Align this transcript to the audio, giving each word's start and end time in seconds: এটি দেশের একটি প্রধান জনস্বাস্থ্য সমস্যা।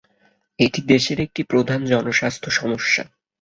এটি 0.59 0.79
দেশের 0.85 1.17
একটি 1.19 1.41
প্রধান 1.43 1.79
জনস্বাস্থ্য 1.85 2.49
সমস্যা। 2.51 3.03